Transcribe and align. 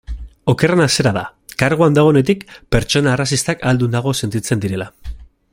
Okerrena 0.53 0.87
zera 0.93 1.11
da, 1.17 1.23
karguan 1.63 1.99
dagoenetik, 1.99 2.43
pertsona 2.77 3.15
arrazistak 3.17 3.65
ahaldunduago 3.67 4.19
sentitzen 4.23 4.65
direla. 4.65 4.93